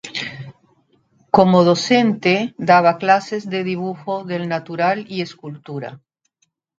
Como 1.35 1.57
docente 1.63 2.35
daba 2.57 2.97
clases 2.97 3.47
de 3.51 3.63
dibujo 3.63 4.23
del 4.23 4.49
natural 4.49 5.05
y 5.07 5.21
escultura. 5.21 6.01